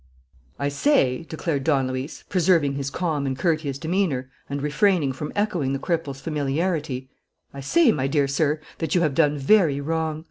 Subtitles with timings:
[0.57, 5.73] "I say," declared Don Luis, preserving his calm and courteous demeanour and refraining from echoing
[5.73, 7.11] the cripple's familiarity,
[7.53, 10.19] "I say, my dear sir, that you have done very wrong.